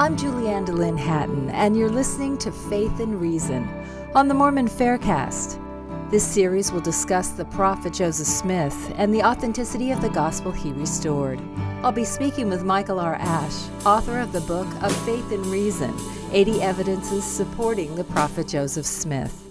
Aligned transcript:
I'm 0.00 0.16
Julianne 0.16 0.64
Dehlin 0.64 0.96
Hatton, 0.96 1.50
and 1.50 1.76
you're 1.76 1.90
listening 1.90 2.38
to 2.38 2.52
Faith 2.52 3.00
and 3.00 3.20
Reason 3.20 3.68
on 4.14 4.28
the 4.28 4.34
Mormon 4.34 4.68
Faircast. 4.68 5.58
This 6.08 6.24
series 6.24 6.70
will 6.70 6.80
discuss 6.80 7.30
the 7.30 7.46
prophet 7.46 7.94
Joseph 7.94 8.28
Smith 8.28 8.94
and 8.96 9.12
the 9.12 9.24
authenticity 9.24 9.90
of 9.90 10.00
the 10.00 10.08
gospel 10.08 10.52
he 10.52 10.70
restored. 10.70 11.40
I'll 11.82 11.90
be 11.90 12.04
speaking 12.04 12.48
with 12.48 12.62
Michael 12.62 13.00
R. 13.00 13.16
Ash, 13.16 13.68
author 13.84 14.20
of 14.20 14.30
the 14.30 14.40
book 14.42 14.68
of 14.84 14.94
Faith 15.04 15.32
and 15.32 15.44
Reason 15.46 15.92
80 16.30 16.62
Evidences 16.62 17.24
Supporting 17.24 17.96
the 17.96 18.04
Prophet 18.04 18.46
Joseph 18.46 18.86
Smith. 18.86 19.48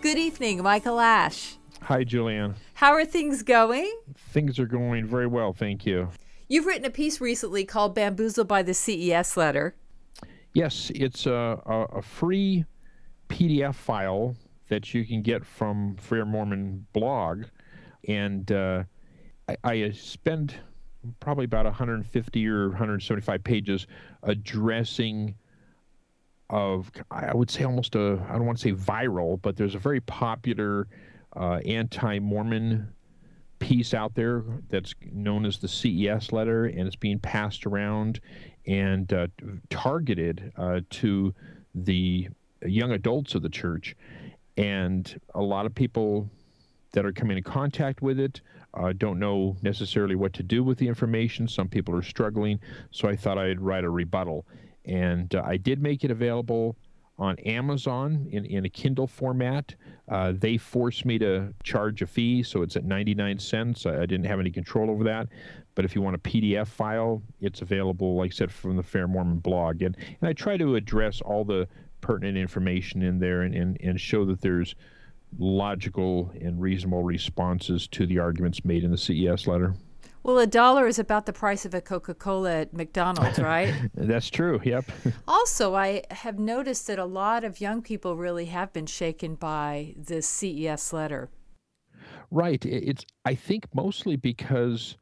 Good 0.00 0.16
evening, 0.16 0.62
Michael 0.62 0.98
Ash. 0.98 1.56
Hi, 1.82 2.04
Julianne. 2.04 2.54
How 2.72 2.92
are 2.92 3.04
things 3.04 3.42
going? 3.42 3.94
Things 4.16 4.58
are 4.58 4.64
going 4.64 5.04
very 5.04 5.26
well, 5.26 5.52
thank 5.52 5.84
you. 5.84 6.08
You've 6.46 6.66
written 6.66 6.84
a 6.84 6.90
piece 6.90 7.22
recently 7.22 7.64
called 7.64 7.94
Bamboozled 7.94 8.46
by 8.46 8.62
the 8.62 8.74
CES 8.74 9.36
Letter. 9.36 9.74
Yes, 10.54 10.92
it's 10.94 11.26
a, 11.26 11.60
a, 11.66 11.98
a 11.98 12.02
free 12.02 12.64
PDF 13.28 13.74
file 13.74 14.36
that 14.68 14.94
you 14.94 15.04
can 15.04 15.20
get 15.20 15.44
from 15.44 15.96
Fair 15.96 16.24
Mormon 16.24 16.86
blog. 16.92 17.44
And 18.08 18.50
uh, 18.52 18.84
I, 19.48 19.56
I 19.64 19.90
spend 19.90 20.54
probably 21.20 21.44
about 21.44 21.66
150 21.66 22.48
or 22.48 22.68
175 22.68 23.44
pages 23.44 23.86
addressing 24.22 25.34
of 26.50 26.90
I 27.10 27.34
would 27.34 27.50
say 27.50 27.64
almost 27.64 27.94
a 27.94 28.24
I 28.28 28.32
don't 28.34 28.46
want 28.46 28.58
to 28.58 28.62
say 28.62 28.72
viral, 28.72 29.40
but 29.40 29.56
there's 29.56 29.74
a 29.74 29.78
very 29.78 30.00
popular 30.00 30.86
uh, 31.34 31.56
anti-Mormon 31.66 32.92
piece 33.58 33.94
out 33.94 34.14
there 34.14 34.44
that's 34.68 34.94
known 35.10 35.46
as 35.46 35.58
the 35.58 35.68
CES 35.68 36.32
letter, 36.32 36.66
and 36.66 36.80
it's 36.80 36.96
being 36.96 37.18
passed 37.18 37.66
around 37.66 38.20
and 38.66 39.12
uh, 39.12 39.26
targeted 39.70 40.52
uh, 40.56 40.80
to 40.90 41.34
the 41.74 42.28
young 42.64 42.92
adults 42.92 43.34
of 43.34 43.42
the 43.42 43.48
church. 43.48 43.96
And 44.56 45.20
a 45.34 45.42
lot 45.42 45.66
of 45.66 45.74
people 45.74 46.28
that 46.92 47.04
are 47.04 47.12
coming 47.12 47.36
in 47.36 47.42
contact 47.42 48.02
with 48.02 48.20
it 48.20 48.40
uh, 48.74 48.92
don't 48.96 49.18
know 49.18 49.56
necessarily 49.62 50.14
what 50.14 50.32
to 50.34 50.42
do 50.42 50.64
with 50.64 50.78
the 50.78 50.88
information. 50.88 51.46
Some 51.46 51.68
people 51.68 51.94
are 51.94 52.02
struggling, 52.02 52.60
so 52.90 53.08
I 53.08 53.16
thought 53.16 53.38
I'd 53.38 53.60
write 53.60 53.84
a 53.84 53.90
rebuttal. 53.90 54.46
And 54.84 55.34
uh, 55.34 55.42
I 55.44 55.56
did 55.56 55.82
make 55.82 56.04
it 56.04 56.10
available 56.10 56.76
on 57.18 57.38
Amazon 57.40 58.26
in, 58.30 58.44
in 58.44 58.64
a 58.64 58.68
Kindle 58.68 59.06
format. 59.06 59.74
Uh, 60.08 60.32
they 60.36 60.56
forced 60.56 61.04
me 61.04 61.18
to 61.18 61.54
charge 61.62 62.02
a 62.02 62.06
fee, 62.06 62.42
so 62.42 62.62
it's 62.62 62.76
at 62.76 62.84
99 62.84 63.38
cents. 63.38 63.86
I, 63.86 64.02
I, 64.02 64.06
didn't 64.06 64.24
have 64.24 64.40
any 64.40 64.50
control 64.50 64.90
over 64.90 65.04
that. 65.04 65.28
But 65.74 65.84
if 65.84 65.94
you 65.94 66.02
want 66.02 66.16
a 66.16 66.18
PDF 66.18 66.68
file, 66.68 67.22
it's 67.40 67.62
available, 67.62 68.16
like 68.16 68.32
I 68.32 68.34
said, 68.34 68.52
from 68.52 68.76
the 68.76 68.82
Fair 68.82 69.08
Mormon 69.08 69.38
blog. 69.38 69.82
And, 69.82 69.96
and 70.20 70.28
I 70.28 70.32
try 70.32 70.56
to 70.56 70.76
address 70.76 71.20
all 71.20 71.44
the 71.44 71.68
pertinent 72.00 72.36
information 72.36 73.02
in 73.02 73.18
there 73.18 73.42
and, 73.42 73.54
and, 73.54 73.76
and 73.80 74.00
show 74.00 74.24
that 74.26 74.40
there's 74.40 74.74
logical 75.38 76.30
and 76.40 76.60
reasonable 76.60 77.02
responses 77.02 77.88
to 77.88 78.06
the 78.06 78.18
arguments 78.18 78.64
made 78.64 78.84
in 78.84 78.90
the 78.90 78.98
CES 78.98 79.46
letter. 79.46 79.74
Well, 80.22 80.38
a 80.38 80.46
dollar 80.46 80.86
is 80.86 80.98
about 80.98 81.26
the 81.26 81.34
price 81.34 81.66
of 81.66 81.74
a 81.74 81.82
Coca 81.82 82.14
Cola 82.14 82.60
at 82.60 82.72
McDonald's, 82.72 83.38
right? 83.40 83.74
That's 83.94 84.30
true, 84.30 84.60
yep. 84.64 84.86
also, 85.28 85.74
I 85.74 86.02
have 86.10 86.38
noticed 86.38 86.86
that 86.86 86.98
a 86.98 87.04
lot 87.04 87.44
of 87.44 87.60
young 87.60 87.82
people 87.82 88.16
really 88.16 88.46
have 88.46 88.72
been 88.72 88.86
shaken 88.86 89.34
by 89.34 89.94
this 89.96 90.26
CES 90.26 90.92
letter. 90.92 91.28
Right. 92.30 92.64
It's, 92.64 93.04
I 93.24 93.34
think, 93.34 93.66
mostly 93.74 94.16
because 94.16 94.96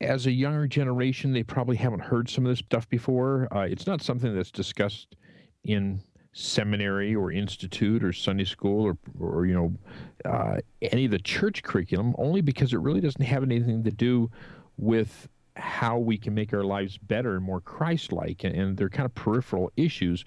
as 0.00 0.26
a 0.26 0.30
younger 0.30 0.66
generation, 0.66 1.32
they 1.32 1.42
probably 1.42 1.76
haven't 1.76 2.00
heard 2.00 2.28
some 2.28 2.44
of 2.44 2.50
this 2.50 2.58
stuff 2.58 2.88
before. 2.88 3.48
Uh, 3.54 3.60
it's 3.60 3.86
not 3.86 4.02
something 4.02 4.34
that's 4.34 4.50
discussed 4.50 5.16
in 5.64 6.02
seminary 6.32 7.14
or 7.14 7.32
institute 7.32 8.04
or 8.04 8.12
Sunday 8.12 8.44
school 8.44 8.84
or, 8.84 8.98
or 9.18 9.46
you 9.46 9.54
know, 9.54 10.30
uh, 10.30 10.58
any 10.82 11.06
of 11.06 11.10
the 11.10 11.18
church 11.18 11.62
curriculum, 11.62 12.14
only 12.18 12.42
because 12.42 12.74
it 12.74 12.78
really 12.78 13.00
doesn't 13.00 13.24
have 13.24 13.42
anything 13.42 13.82
to 13.82 13.90
do 13.90 14.30
with 14.76 15.28
how 15.56 15.96
we 15.96 16.18
can 16.18 16.34
make 16.34 16.52
our 16.52 16.62
lives 16.62 16.98
better 16.98 17.36
and 17.36 17.44
more 17.44 17.62
Christ-like, 17.62 18.44
and, 18.44 18.54
and 18.54 18.76
they're 18.76 18.90
kind 18.90 19.06
of 19.06 19.14
peripheral 19.14 19.72
issues. 19.78 20.24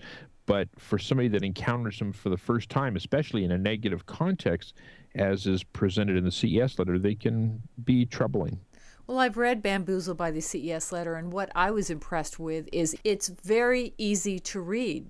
But 0.48 0.68
for 0.80 0.98
somebody 0.98 1.28
that 1.28 1.44
encounters 1.44 2.00
them 2.00 2.12
for 2.12 2.30
the 2.30 2.38
first 2.38 2.70
time, 2.70 2.96
especially 2.96 3.44
in 3.44 3.52
a 3.52 3.58
negative 3.60 4.08
context, 4.08 4.74
as 5.14 5.46
is 5.46 5.64
presented 5.64 6.18
in 6.18 6.26
the 6.26 6.32
CES 6.32 6.80
letter, 6.80 6.98
they 6.98 7.14
can 7.14 7.62
be 7.84 8.08
troubling. 8.08 8.60
Well, 9.10 9.18
I've 9.18 9.38
read 9.38 9.64
Bamboozled 9.64 10.18
by 10.18 10.30
the 10.30 10.40
CES 10.40 10.92
letter, 10.92 11.16
and 11.16 11.34
what 11.34 11.52
I 11.56 11.72
was 11.72 11.90
impressed 11.90 12.38
with 12.38 12.70
is 12.72 12.96
it's 13.04 13.28
very 13.28 13.96
easy 13.98 14.38
to 14.42 14.60
read. 14.62 15.10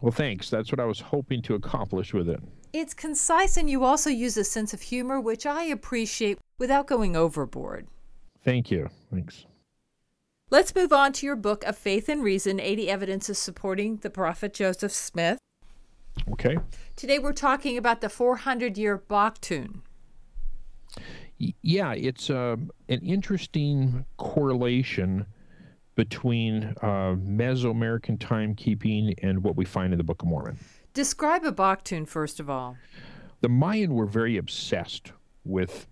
Well, 0.00 0.10
thanks. 0.10 0.50
That's 0.50 0.72
what 0.72 0.80
I 0.80 0.86
was 0.86 0.98
hoping 0.98 1.40
to 1.42 1.54
accomplish 1.54 2.12
with 2.12 2.28
it. 2.28 2.40
It's 2.72 2.92
concise, 2.92 3.56
and 3.56 3.70
you 3.70 3.84
also 3.84 4.10
use 4.10 4.36
a 4.36 4.42
sense 4.42 4.74
of 4.74 4.82
humor, 4.82 5.20
which 5.20 5.46
I 5.46 5.62
appreciate 5.62 6.40
without 6.58 6.88
going 6.88 7.14
overboard. 7.14 7.86
Thank 8.44 8.72
you. 8.72 8.88
Thanks. 9.12 9.46
Let's 10.50 10.74
move 10.74 10.92
on 10.92 11.12
to 11.12 11.26
your 11.26 11.36
book 11.36 11.62
of 11.62 11.78
Faith 11.78 12.08
and 12.08 12.24
Reason 12.24 12.58
80 12.58 12.90
Evidences 12.90 13.38
Supporting 13.38 13.98
the 13.98 14.10
Prophet 14.10 14.52
Joseph 14.52 14.90
Smith. 14.90 15.38
Okay. 16.32 16.56
Today 16.96 17.20
we're 17.20 17.34
talking 17.34 17.78
about 17.78 18.00
the 18.00 18.08
400 18.08 18.76
year 18.76 18.98
Baktun. 18.98 19.82
Yeah, 21.62 21.92
it's 21.92 22.28
uh, 22.28 22.56
an 22.88 23.00
interesting 23.00 24.04
correlation 24.18 25.24
between 25.94 26.74
uh, 26.82 27.16
Mesoamerican 27.16 28.18
timekeeping 28.18 29.14
and 29.22 29.42
what 29.42 29.56
we 29.56 29.64
find 29.64 29.92
in 29.92 29.98
the 29.98 30.04
Book 30.04 30.22
of 30.22 30.28
Mormon. 30.28 30.58
Describe 30.92 31.44
a 31.44 31.52
Baktun, 31.52 32.06
first 32.06 32.40
of 32.40 32.50
all. 32.50 32.76
The 33.40 33.48
Mayan 33.48 33.94
were 33.94 34.06
very 34.06 34.36
obsessed 34.36 35.12
with 35.44 35.86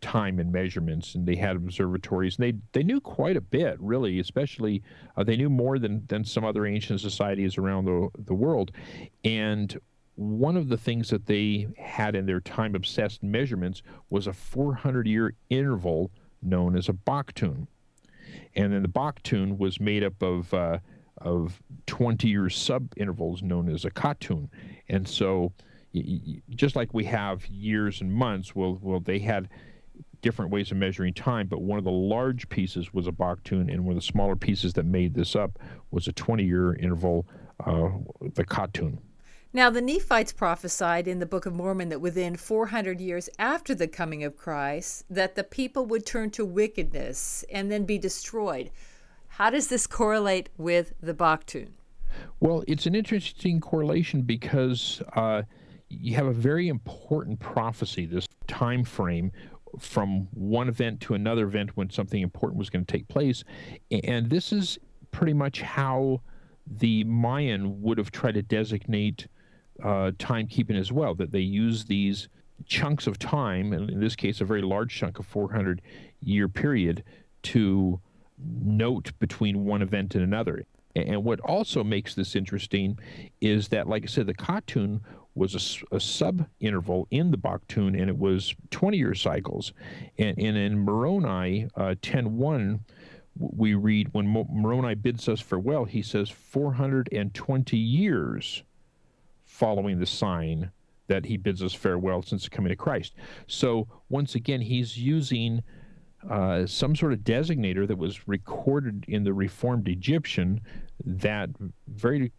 time 0.00 0.38
and 0.38 0.52
measurements, 0.52 1.14
and 1.14 1.26
they 1.26 1.36
had 1.36 1.56
observatories. 1.56 2.36
And 2.38 2.44
they 2.44 2.58
they 2.72 2.84
knew 2.84 3.00
quite 3.00 3.36
a 3.36 3.40
bit, 3.40 3.76
really. 3.80 4.20
Especially, 4.20 4.82
uh, 5.16 5.24
they 5.24 5.36
knew 5.36 5.50
more 5.50 5.78
than 5.78 6.04
than 6.06 6.24
some 6.24 6.44
other 6.44 6.64
ancient 6.66 7.00
societies 7.00 7.58
around 7.58 7.86
the 7.86 8.08
the 8.18 8.34
world. 8.34 8.70
And 9.24 9.76
one 10.14 10.56
of 10.56 10.68
the 10.68 10.76
things 10.76 11.08
that 11.10 11.26
they 11.26 11.68
had 11.78 12.14
in 12.14 12.26
their 12.26 12.40
time 12.40 12.74
obsessed 12.74 13.22
measurements 13.22 13.82
was 14.10 14.26
a 14.26 14.32
400 14.32 15.06
year 15.06 15.34
interval 15.50 16.10
known 16.42 16.76
as 16.76 16.88
a 16.88 16.92
Baktun 16.92 17.66
and 18.54 18.72
then 18.72 18.82
the 18.82 18.88
Baktun 18.88 19.58
was 19.58 19.80
made 19.80 20.02
up 20.02 20.20
of 20.22 20.52
uh, 20.52 20.78
of 21.18 21.62
20 21.86 22.28
year 22.28 22.48
sub 22.50 22.92
intervals 22.96 23.42
known 23.42 23.68
as 23.68 23.84
a 23.84 23.90
Katun, 23.90 24.48
and 24.88 25.06
so 25.06 25.52
just 26.50 26.74
like 26.74 26.94
we 26.94 27.04
have 27.04 27.46
years 27.46 28.00
and 28.00 28.10
months, 28.10 28.54
well, 28.54 28.78
well, 28.80 29.00
they 29.00 29.18
had 29.18 29.50
different 30.22 30.50
ways 30.50 30.70
of 30.70 30.78
measuring 30.78 31.12
time, 31.12 31.46
but 31.46 31.60
one 31.60 31.78
of 31.78 31.84
the 31.84 31.90
large 31.90 32.48
pieces 32.48 32.94
was 32.94 33.06
a 33.06 33.12
Baktun, 33.12 33.70
and 33.70 33.84
one 33.84 33.92
of 33.92 33.96
the 33.96 34.06
smaller 34.06 34.36
pieces 34.36 34.72
that 34.72 34.86
made 34.86 35.12
this 35.12 35.36
up 35.36 35.58
was 35.90 36.08
a 36.08 36.12
20 36.12 36.44
year 36.44 36.74
interval, 36.76 37.26
uh, 37.66 37.90
the 38.34 38.44
Katun. 38.44 38.98
Now, 39.54 39.68
the 39.68 39.82
Nephites 39.82 40.32
prophesied 40.32 41.06
in 41.06 41.18
the 41.18 41.26
Book 41.26 41.44
of 41.44 41.52
Mormon 41.52 41.90
that 41.90 42.00
within 42.00 42.36
400 42.36 43.02
years 43.02 43.28
after 43.38 43.74
the 43.74 43.86
coming 43.86 44.24
of 44.24 44.34
Christ, 44.34 45.04
that 45.10 45.34
the 45.34 45.44
people 45.44 45.84
would 45.86 46.06
turn 46.06 46.30
to 46.30 46.44
wickedness 46.44 47.44
and 47.52 47.70
then 47.70 47.84
be 47.84 47.98
destroyed. 47.98 48.70
How 49.28 49.50
does 49.50 49.68
this 49.68 49.86
correlate 49.86 50.48
with 50.56 50.94
the 51.02 51.12
Baktun? 51.12 51.72
Well, 52.40 52.64
it's 52.66 52.86
an 52.86 52.94
interesting 52.94 53.60
correlation 53.60 54.22
because 54.22 55.02
uh, 55.16 55.42
you 55.90 56.14
have 56.14 56.26
a 56.26 56.32
very 56.32 56.68
important 56.68 57.38
prophecy, 57.38 58.06
this 58.06 58.26
time 58.46 58.84
frame 58.84 59.32
from 59.78 60.28
one 60.32 60.68
event 60.68 61.02
to 61.02 61.14
another 61.14 61.44
event 61.44 61.76
when 61.76 61.90
something 61.90 62.22
important 62.22 62.58
was 62.58 62.70
going 62.70 62.86
to 62.86 62.90
take 62.90 63.06
place. 63.08 63.44
And 64.04 64.30
this 64.30 64.50
is 64.50 64.78
pretty 65.10 65.34
much 65.34 65.60
how 65.60 66.22
the 66.66 67.04
Mayan 67.04 67.82
would 67.82 67.98
have 67.98 68.10
tried 68.10 68.34
to 68.34 68.42
designate 68.42 69.26
uh, 69.82 70.12
timekeeping 70.18 70.78
as 70.78 70.92
well, 70.92 71.14
that 71.14 71.32
they 71.32 71.40
use 71.40 71.84
these 71.84 72.28
chunks 72.66 73.06
of 73.06 73.18
time, 73.18 73.72
and 73.72 73.90
in 73.90 74.00
this 74.00 74.16
case, 74.16 74.40
a 74.40 74.44
very 74.44 74.62
large 74.62 74.94
chunk 74.94 75.18
of 75.18 75.26
400 75.26 75.82
year 76.20 76.48
period, 76.48 77.04
to 77.42 78.00
note 78.38 79.12
between 79.18 79.64
one 79.64 79.82
event 79.82 80.14
and 80.14 80.22
another. 80.22 80.64
And 80.94 81.24
what 81.24 81.40
also 81.40 81.82
makes 81.82 82.14
this 82.14 82.36
interesting 82.36 82.98
is 83.40 83.68
that, 83.68 83.88
like 83.88 84.04
I 84.04 84.06
said, 84.06 84.26
the 84.26 84.34
Katun 84.34 85.00
was 85.34 85.82
a, 85.90 85.96
a 85.96 86.00
sub 86.00 86.46
interval 86.60 87.08
in 87.10 87.30
the 87.30 87.38
Baktun, 87.38 87.98
and 87.98 88.08
it 88.08 88.18
was 88.18 88.54
20 88.70 88.98
year 88.98 89.14
cycles. 89.14 89.72
And, 90.18 90.38
and 90.38 90.56
in 90.56 90.78
Moroni 90.78 91.68
uh, 91.74 91.94
10.1, 92.02 92.80
we 93.38 93.74
read 93.74 94.10
when 94.12 94.28
Moroni 94.28 94.94
bids 94.94 95.28
us 95.28 95.40
farewell, 95.40 95.86
he 95.86 96.02
says 96.02 96.28
420 96.28 97.76
years 97.78 98.62
following 99.52 99.98
the 99.98 100.06
sign 100.06 100.70
that 101.08 101.26
he 101.26 101.36
bids 101.36 101.62
us 101.62 101.74
farewell 101.74 102.22
since 102.22 102.48
coming 102.48 102.70
to 102.70 102.76
Christ. 102.76 103.14
So 103.46 103.86
once 104.08 104.34
again, 104.34 104.62
he's 104.62 104.96
using 104.96 105.62
uh, 106.28 106.64
some 106.66 106.96
sort 106.96 107.12
of 107.12 107.18
designator 107.20 107.86
that 107.86 107.98
was 107.98 108.26
recorded 108.26 109.04
in 109.08 109.24
the 109.24 109.34
Reformed 109.34 109.88
Egyptian 109.88 110.60
that 111.04 111.50
very 111.86 112.32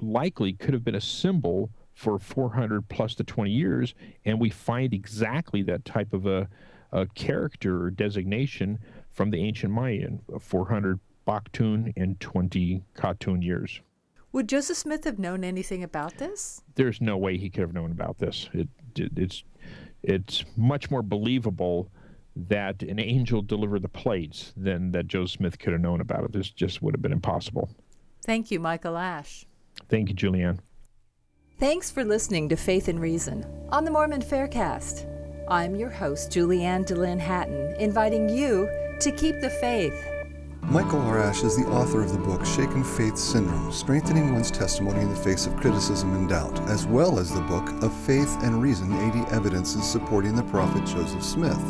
likely 0.00 0.54
could 0.54 0.72
have 0.72 0.84
been 0.84 0.94
a 0.94 1.00
symbol 1.00 1.70
for 1.92 2.18
400 2.18 2.88
plus 2.88 3.14
the 3.14 3.24
20 3.24 3.50
years, 3.50 3.94
and 4.24 4.40
we 4.40 4.48
find 4.48 4.94
exactly 4.94 5.62
that 5.62 5.84
type 5.84 6.14
of 6.14 6.26
a, 6.26 6.48
a 6.92 7.06
character 7.08 7.84
or 7.84 7.90
designation 7.90 8.78
from 9.12 9.30
the 9.30 9.38
ancient 9.38 9.72
Mayan, 9.72 10.20
400 10.40 10.98
Baktun 11.26 11.92
and 11.96 12.18
20 12.20 12.82
Katun 12.96 13.44
years. 13.44 13.80
Would 14.34 14.48
Joseph 14.48 14.76
Smith 14.76 15.04
have 15.04 15.20
known 15.20 15.44
anything 15.44 15.84
about 15.84 16.18
this? 16.18 16.60
There's 16.74 17.00
no 17.00 17.16
way 17.16 17.38
he 17.38 17.48
could 17.48 17.60
have 17.60 17.72
known 17.72 17.92
about 17.92 18.18
this. 18.18 18.50
It, 18.52 18.66
it, 18.96 19.12
it's 19.14 19.44
it's 20.02 20.44
much 20.56 20.90
more 20.90 21.02
believable 21.02 21.88
that 22.34 22.82
an 22.82 22.98
angel 22.98 23.42
delivered 23.42 23.82
the 23.82 23.88
plates 23.88 24.52
than 24.56 24.90
that 24.90 25.06
Joseph 25.06 25.38
Smith 25.38 25.60
could 25.60 25.72
have 25.72 25.80
known 25.80 26.00
about 26.00 26.24
it. 26.24 26.32
This 26.32 26.50
just 26.50 26.82
would 26.82 26.94
have 26.94 27.00
been 27.00 27.12
impossible. 27.12 27.70
Thank 28.26 28.50
you, 28.50 28.58
Michael 28.58 28.96
Ash. 28.96 29.46
Thank 29.88 30.08
you, 30.08 30.16
Julianne. 30.16 30.58
Thanks 31.60 31.92
for 31.92 32.04
listening 32.04 32.48
to 32.48 32.56
Faith 32.56 32.88
and 32.88 33.00
Reason 33.00 33.46
on 33.68 33.84
the 33.84 33.92
Mormon 33.92 34.20
Faircast. 34.20 35.06
I'm 35.48 35.76
your 35.76 35.90
host, 35.90 36.32
Julianne 36.32 36.84
Dehlin 36.84 37.20
Hatton, 37.20 37.76
inviting 37.78 38.28
you 38.28 38.68
to 38.98 39.12
keep 39.12 39.40
the 39.40 39.50
faith. 39.50 39.94
Michael 40.68 41.02
R. 41.02 41.20
Ash 41.20 41.42
is 41.44 41.56
the 41.56 41.70
author 41.70 42.02
of 42.02 42.12
the 42.12 42.18
book 42.18 42.44
Shaken 42.44 42.82
Faith 42.82 43.18
Syndrome 43.18 43.70
Strengthening 43.70 44.32
One's 44.32 44.50
Testimony 44.50 45.02
in 45.02 45.10
the 45.10 45.16
Face 45.16 45.46
of 45.46 45.56
Criticism 45.56 46.14
and 46.14 46.28
Doubt, 46.28 46.58
as 46.68 46.86
well 46.86 47.18
as 47.18 47.32
the 47.32 47.42
book 47.42 47.68
Of 47.82 47.92
Faith 47.92 48.34
and 48.42 48.62
Reason 48.62 48.92
80 48.92 49.30
Evidences 49.30 49.84
Supporting 49.84 50.34
the 50.34 50.42
Prophet 50.44 50.84
Joseph 50.86 51.22
Smith. 51.22 51.60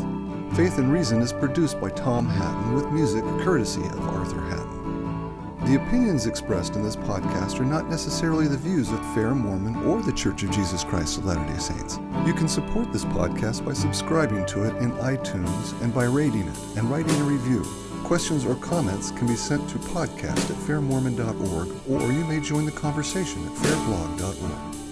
Faith 0.55 0.77
and 0.77 0.91
Reason 0.91 1.21
is 1.21 1.33
produced 1.33 1.79
by 1.81 1.89
Tom 1.89 2.25
Hatton 2.25 2.73
with 2.73 2.89
music 2.91 3.23
courtesy 3.41 3.83
of 3.83 3.99
Arthur 3.99 4.41
Hatton. 4.41 4.75
The 5.65 5.75
opinions 5.75 6.25
expressed 6.25 6.75
in 6.75 6.83
this 6.83 6.95
podcast 6.95 7.59
are 7.59 7.65
not 7.65 7.89
necessarily 7.89 8.47
the 8.47 8.57
views 8.57 8.91
of 8.91 9.13
Fair 9.13 9.35
Mormon 9.35 9.75
or 9.85 10.01
the 10.01 10.13
Church 10.13 10.43
of 10.43 10.51
Jesus 10.51 10.83
Christ 10.83 11.17
of 11.17 11.25
Latter 11.25 11.45
day 11.51 11.59
Saints. 11.59 11.99
You 12.25 12.33
can 12.33 12.47
support 12.47 12.93
this 12.93 13.05
podcast 13.05 13.65
by 13.65 13.73
subscribing 13.73 14.45
to 14.47 14.63
it 14.63 14.75
in 14.77 14.91
iTunes 14.93 15.79
and 15.81 15.93
by 15.93 16.05
rating 16.05 16.47
it 16.47 16.57
and 16.77 16.89
writing 16.89 17.19
a 17.19 17.23
review. 17.23 17.65
Questions 18.05 18.45
or 18.45 18.53
comments 18.53 19.09
can 19.09 19.25
be 19.25 19.35
sent 19.35 19.67
to 19.67 19.79
podcast 19.79 20.37
at 20.51 20.57
fairmormon.org 20.67 21.67
or 21.89 22.11
you 22.11 22.23
may 22.25 22.39
join 22.39 22.63
the 22.63 22.71
conversation 22.71 23.43
at 23.47 23.51
fairblog.org. 23.53 24.84